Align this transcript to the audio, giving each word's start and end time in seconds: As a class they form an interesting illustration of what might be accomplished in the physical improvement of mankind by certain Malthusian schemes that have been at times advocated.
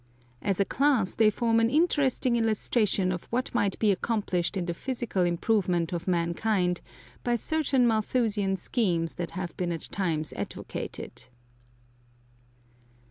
As 0.41 0.59
a 0.59 0.65
class 0.65 1.13
they 1.13 1.29
form 1.29 1.59
an 1.59 1.69
interesting 1.69 2.35
illustration 2.35 3.11
of 3.11 3.25
what 3.25 3.53
might 3.53 3.77
be 3.77 3.91
accomplished 3.91 4.57
in 4.57 4.65
the 4.65 4.73
physical 4.73 5.21
improvement 5.23 5.93
of 5.93 6.07
mankind 6.07 6.81
by 7.23 7.35
certain 7.35 7.85
Malthusian 7.87 8.57
schemes 8.57 9.13
that 9.13 9.29
have 9.37 9.55
been 9.57 9.71
at 9.71 9.81
times 9.91 10.33
advocated. 10.33 11.25